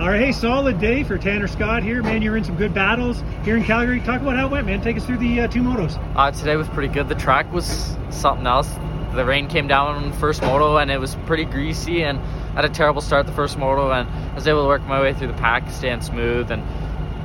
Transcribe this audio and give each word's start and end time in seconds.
All 0.00 0.08
right, 0.08 0.18
hey, 0.18 0.32
solid 0.32 0.80
day 0.80 1.04
for 1.04 1.18
Tanner 1.18 1.46
Scott 1.46 1.82
here, 1.82 2.02
man. 2.02 2.22
You're 2.22 2.38
in 2.38 2.42
some 2.42 2.56
good 2.56 2.72
battles 2.72 3.22
here 3.44 3.58
in 3.58 3.64
Calgary. 3.64 4.00
Talk 4.00 4.22
about 4.22 4.34
how 4.34 4.46
it 4.46 4.50
went, 4.50 4.66
man. 4.66 4.80
Take 4.80 4.96
us 4.96 5.04
through 5.04 5.18
the 5.18 5.42
uh, 5.42 5.48
two 5.48 5.60
motos. 5.60 5.98
Uh, 6.16 6.30
today 6.30 6.56
was 6.56 6.68
pretty 6.68 6.90
good. 6.90 7.06
The 7.06 7.14
track 7.14 7.52
was 7.52 7.98
something 8.08 8.46
else. 8.46 8.66
The 9.14 9.26
rain 9.26 9.46
came 9.46 9.68
down 9.68 9.96
on 9.96 10.10
the 10.10 10.16
first 10.16 10.40
moto, 10.40 10.78
and 10.78 10.90
it 10.90 10.98
was 10.98 11.16
pretty 11.26 11.44
greasy. 11.44 12.02
And 12.02 12.18
I 12.18 12.52
had 12.54 12.64
a 12.64 12.70
terrible 12.70 13.02
start 13.02 13.26
the 13.26 13.32
first 13.32 13.58
moto, 13.58 13.92
and 13.92 14.08
I 14.08 14.34
was 14.34 14.48
able 14.48 14.62
to 14.62 14.68
work 14.68 14.80
my 14.84 15.02
way 15.02 15.12
through 15.12 15.26
the 15.26 15.34
pack, 15.34 15.70
staying 15.70 16.00
smooth, 16.00 16.50
and 16.50 16.62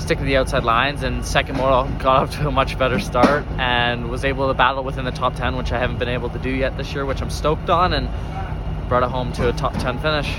stick 0.00 0.18
to 0.18 0.24
the 0.24 0.36
outside 0.36 0.62
lines. 0.62 1.02
And 1.02 1.26
second 1.26 1.56
moto 1.56 1.90
got 1.98 2.22
off 2.22 2.30
to 2.38 2.46
a 2.46 2.52
much 2.52 2.78
better 2.78 3.00
start, 3.00 3.44
and 3.58 4.08
was 4.10 4.24
able 4.24 4.46
to 4.46 4.54
battle 4.54 4.84
within 4.84 5.04
the 5.04 5.10
top 5.10 5.34
10, 5.34 5.56
which 5.56 5.72
I 5.72 5.80
haven't 5.80 5.98
been 5.98 6.08
able 6.08 6.30
to 6.30 6.38
do 6.38 6.50
yet 6.50 6.76
this 6.76 6.94
year, 6.94 7.04
which 7.04 7.20
I'm 7.20 7.30
stoked 7.30 7.68
on, 7.68 7.94
and 7.94 8.08
brought 8.88 9.02
it 9.02 9.10
home 9.10 9.32
to 9.32 9.48
a 9.48 9.52
top 9.52 9.72
10 9.72 9.98
finish. 9.98 10.32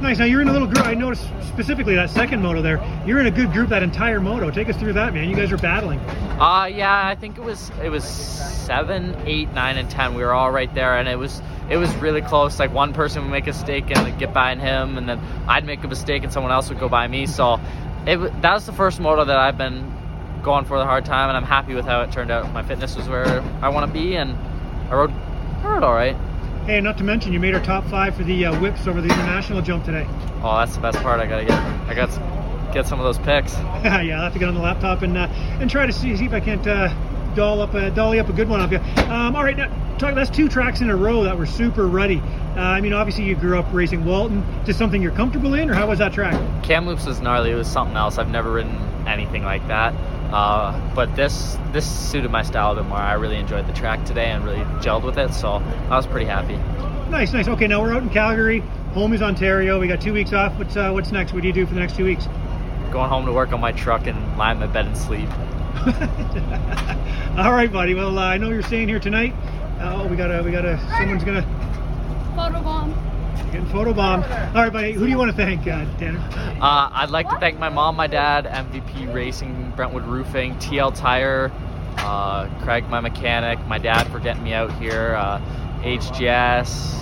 Nice. 0.00 0.18
Now 0.18 0.26
you're 0.26 0.40
in 0.40 0.48
a 0.48 0.52
little 0.52 0.68
group. 0.68 0.86
I 0.86 0.94
noticed 0.94 1.24
specifically 1.48 1.96
that 1.96 2.08
second 2.10 2.40
moto 2.40 2.62
there. 2.62 2.80
You're 3.04 3.18
in 3.18 3.26
a 3.26 3.32
good 3.32 3.52
group 3.52 3.70
that 3.70 3.82
entire 3.82 4.20
moto. 4.20 4.48
Take 4.48 4.68
us 4.68 4.76
through 4.76 4.92
that, 4.92 5.12
man. 5.12 5.28
You 5.28 5.34
guys 5.34 5.50
are 5.50 5.58
battling. 5.58 5.98
Uh 6.40 6.70
yeah, 6.72 7.06
I 7.06 7.16
think 7.16 7.36
it 7.36 7.42
was 7.42 7.72
it 7.82 7.88
was 7.88 8.04
seven, 8.04 9.16
eight, 9.26 9.52
nine, 9.54 9.76
and 9.76 9.90
ten. 9.90 10.14
We 10.14 10.22
were 10.22 10.32
all 10.32 10.52
right 10.52 10.72
there, 10.72 10.96
and 10.96 11.08
it 11.08 11.18
was 11.18 11.42
it 11.68 11.78
was 11.78 11.92
really 11.96 12.22
close. 12.22 12.60
Like 12.60 12.72
one 12.72 12.92
person 12.92 13.22
would 13.22 13.30
make 13.30 13.44
a 13.44 13.48
mistake 13.48 13.90
and 13.90 14.18
get 14.20 14.32
by 14.32 14.54
him, 14.54 14.98
and 14.98 15.08
then 15.08 15.18
I'd 15.48 15.64
make 15.66 15.82
a 15.82 15.88
mistake 15.88 16.22
and 16.22 16.32
someone 16.32 16.52
else 16.52 16.68
would 16.68 16.78
go 16.78 16.88
by 16.88 17.08
me. 17.08 17.26
So 17.26 17.58
it 18.06 18.18
that 18.42 18.54
was 18.54 18.66
the 18.66 18.72
first 18.72 19.00
moto 19.00 19.24
that 19.24 19.36
I've 19.36 19.58
been 19.58 19.92
going 20.44 20.64
for 20.64 20.78
the 20.78 20.84
hard 20.84 21.06
time, 21.06 21.28
and 21.28 21.36
I'm 21.36 21.42
happy 21.42 21.74
with 21.74 21.86
how 21.86 22.02
it 22.02 22.12
turned 22.12 22.30
out. 22.30 22.52
My 22.52 22.62
fitness 22.62 22.96
was 22.96 23.08
where 23.08 23.42
I 23.60 23.70
want 23.70 23.88
to 23.88 23.92
be, 23.92 24.16
and 24.16 24.36
I 24.90 24.94
rode 24.94 25.10
I 25.10 25.74
rode 25.74 25.82
all 25.82 25.94
right. 25.94 26.16
Hey, 26.68 26.82
not 26.82 26.98
to 26.98 27.02
mention 27.04 27.32
you 27.32 27.40
made 27.40 27.54
our 27.54 27.62
top 27.62 27.86
five 27.86 28.14
for 28.14 28.24
the 28.24 28.44
uh, 28.44 28.60
whips 28.60 28.86
over 28.86 29.00
the 29.00 29.08
international 29.08 29.62
jump 29.62 29.86
today. 29.86 30.06
Oh, 30.42 30.58
that's 30.58 30.74
the 30.74 30.82
best 30.82 30.98
part. 30.98 31.18
I 31.18 31.24
gotta 31.24 31.46
get 31.46 31.58
I 31.88 31.94
got 31.94 32.10
to 32.10 32.70
get 32.74 32.86
some 32.86 33.00
of 33.00 33.06
those 33.06 33.16
pics. 33.16 33.54
yeah, 33.82 34.16
I'll 34.16 34.24
have 34.24 34.34
to 34.34 34.38
get 34.38 34.48
on 34.48 34.54
the 34.54 34.60
laptop 34.60 35.00
and 35.00 35.16
uh, 35.16 35.28
and 35.60 35.70
try 35.70 35.86
to 35.86 35.92
see, 35.94 36.14
see 36.14 36.26
if 36.26 36.34
I 36.34 36.40
can't 36.40 36.66
uh, 36.66 36.92
doll 37.34 37.62
up 37.62 37.72
a 37.72 37.90
dolly 37.90 38.20
up 38.20 38.28
a 38.28 38.34
good 38.34 38.50
one 38.50 38.60
off 38.60 38.70
you. 38.70 38.80
Um, 39.10 39.34
all 39.34 39.44
right, 39.44 39.56
now 39.56 39.68
talk. 39.96 40.14
That's 40.14 40.28
two 40.28 40.46
tracks 40.46 40.82
in 40.82 40.90
a 40.90 40.96
row 40.96 41.22
that 41.22 41.38
were 41.38 41.46
super 41.46 41.86
ruddy. 41.86 42.20
Uh, 42.54 42.60
I 42.60 42.82
mean, 42.82 42.92
obviously 42.92 43.24
you 43.24 43.34
grew 43.34 43.58
up 43.58 43.64
racing 43.72 44.04
Walton. 44.04 44.44
Just 44.66 44.78
something 44.78 45.00
you're 45.00 45.12
comfortable 45.12 45.54
in, 45.54 45.70
or 45.70 45.74
how 45.74 45.88
was 45.88 46.00
that 46.00 46.12
track? 46.12 46.34
Kamloops 46.64 47.06
was 47.06 47.18
gnarly. 47.22 47.50
It 47.50 47.54
was 47.54 47.66
something 47.66 47.96
else. 47.96 48.18
I've 48.18 48.28
never 48.28 48.52
ridden 48.52 48.76
anything 49.08 49.42
like 49.42 49.66
that. 49.68 49.94
Uh, 50.30 50.94
but 50.94 51.14
this 51.16 51.56
this 51.72 51.86
suited 51.86 52.30
my 52.30 52.42
style 52.42 52.72
a 52.72 52.76
bit 52.76 52.84
more. 52.84 52.98
I 52.98 53.14
really 53.14 53.36
enjoyed 53.36 53.66
the 53.66 53.72
track 53.72 54.04
today 54.04 54.30
and 54.30 54.44
really 54.44 54.60
gelled 54.80 55.02
with 55.02 55.18
it, 55.18 55.32
so 55.32 55.62
I 55.90 55.96
was 55.96 56.06
pretty 56.06 56.26
happy. 56.26 56.56
Nice, 57.10 57.32
nice. 57.32 57.48
Okay, 57.48 57.66
now 57.66 57.80
we're 57.80 57.94
out 57.94 58.02
in 58.02 58.10
Calgary. 58.10 58.60
Home 58.92 59.14
is 59.14 59.22
Ontario. 59.22 59.80
We 59.80 59.88
got 59.88 60.00
two 60.00 60.12
weeks 60.12 60.34
off. 60.34 60.56
What's 60.58 60.76
uh, 60.76 60.90
what's 60.90 61.12
next? 61.12 61.32
What 61.32 61.40
do 61.40 61.48
you 61.48 61.54
do 61.54 61.66
for 61.66 61.72
the 61.72 61.80
next 61.80 61.96
two 61.96 62.04
weeks? 62.04 62.26
Going 62.90 63.08
home 63.08 63.24
to 63.26 63.32
work 63.32 63.52
on 63.52 63.60
my 63.60 63.72
truck 63.72 64.06
and 64.06 64.36
lie 64.36 64.52
in 64.52 64.58
my 64.58 64.66
bed 64.66 64.86
and 64.86 64.96
sleep. 64.96 65.28
All 67.38 67.52
right, 67.52 67.72
buddy. 67.72 67.94
Well, 67.94 68.18
uh, 68.18 68.22
I 68.22 68.36
know 68.36 68.50
you're 68.50 68.62
staying 68.62 68.88
here 68.88 68.98
tonight. 68.98 69.34
Oh, 69.80 70.06
we 70.08 70.16
gotta, 70.16 70.42
we 70.42 70.50
gotta. 70.50 70.78
Someone's 70.98 71.24
gonna. 71.24 71.42
Getting 73.52 73.66
photobombed. 73.66 74.54
All 74.54 74.62
right, 74.62 74.72
buddy. 74.72 74.92
Who 74.92 75.04
do 75.04 75.10
you 75.10 75.16
want 75.18 75.30
to 75.30 75.36
thank, 75.36 75.62
uh, 75.62 75.84
Tanner? 75.98 76.18
Uh, 76.60 76.90
I'd 76.92 77.10
like 77.10 77.28
to 77.30 77.38
thank 77.38 77.58
my 77.58 77.70
mom, 77.70 77.96
my 77.96 78.06
dad, 78.06 78.44
MVP 78.44 79.12
Racing, 79.12 79.72
Brentwood 79.74 80.04
Roofing, 80.04 80.54
TL 80.56 80.94
Tire, 80.94 81.50
uh, 81.98 82.46
Craig, 82.62 82.88
my 82.90 83.00
mechanic, 83.00 83.58
my 83.66 83.78
dad 83.78 84.04
for 84.08 84.18
getting 84.20 84.42
me 84.42 84.52
out 84.52 84.70
here, 84.74 85.14
uh, 85.16 85.40
HGS, 85.82 86.94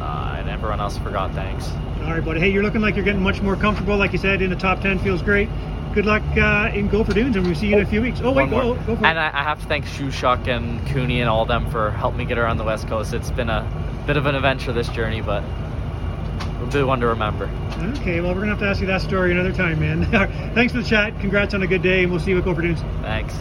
uh, 0.00 0.36
and 0.38 0.48
everyone 0.50 0.80
else 0.80 0.98
forgot. 0.98 1.32
Thanks. 1.32 1.70
All 2.02 2.12
right, 2.12 2.24
buddy. 2.24 2.40
Hey, 2.40 2.50
you're 2.50 2.62
looking 2.62 2.80
like 2.82 2.94
you're 2.96 3.04
getting 3.04 3.22
much 3.22 3.40
more 3.40 3.56
comfortable. 3.56 3.96
Like 3.96 4.12
you 4.12 4.18
said, 4.18 4.42
in 4.42 4.50
the 4.50 4.56
top 4.56 4.80
10 4.80 4.98
feels 4.98 5.22
great. 5.22 5.48
Good 5.94 6.04
luck 6.04 6.22
uh, 6.36 6.70
in 6.74 6.88
Gopher 6.88 7.14
Dunes, 7.14 7.36
and 7.36 7.46
we'll 7.46 7.54
see 7.54 7.68
you 7.68 7.76
in 7.78 7.82
a 7.82 7.86
few 7.86 8.02
weeks. 8.02 8.20
Oh, 8.22 8.32
wait, 8.32 8.50
go, 8.50 8.74
go 8.74 8.96
for 8.96 9.06
And 9.06 9.16
it. 9.18 9.20
I, 9.20 9.30
I 9.40 9.42
have 9.42 9.60
to 9.62 9.66
thank 9.66 9.86
Shoeshuck 9.86 10.46
and 10.46 10.86
Cooney 10.88 11.20
and 11.22 11.30
all 11.30 11.46
them 11.46 11.70
for 11.70 11.90
helping 11.92 12.18
me 12.18 12.24
get 12.26 12.36
around 12.38 12.58
the 12.58 12.64
West 12.64 12.86
Coast. 12.86 13.14
It's 13.14 13.30
been 13.30 13.48
a 13.48 13.62
bit 14.08 14.16
of 14.16 14.24
an 14.24 14.34
adventure 14.34 14.72
this 14.72 14.88
journey, 14.88 15.20
but 15.20 15.44
a 15.44 16.68
good 16.70 16.86
one 16.86 16.98
to 16.98 17.08
remember. 17.08 17.44
Okay, 17.98 18.22
well, 18.22 18.34
we're 18.34 18.40
to 18.40 18.48
have 18.48 18.58
to 18.60 18.66
ask 18.66 18.80
you 18.80 18.86
that 18.86 19.02
story 19.02 19.32
another 19.32 19.52
time, 19.52 19.78
man. 19.80 20.06
Thanks 20.54 20.72
for 20.72 20.80
the 20.80 20.88
chat. 20.88 21.20
Congrats 21.20 21.52
on 21.52 21.62
a 21.62 21.66
good 21.66 21.82
day, 21.82 22.04
and 22.04 22.10
we'll 22.10 22.18
see 22.18 22.30
you 22.30 22.38
at 22.38 22.44
Gopher 22.44 22.62
Dunes. 22.62 22.80
Thanks. 23.02 23.34